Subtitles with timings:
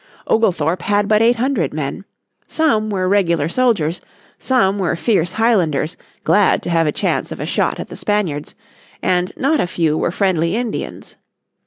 [0.25, 2.05] Oglethorpe had but eight hundred men.
[2.47, 4.01] Some were regular soldiers,
[4.39, 8.55] some were fierce Highlanders glad to have a chance of a shot at the Spaniards,
[9.03, 11.17] and not a few were friendly Indians.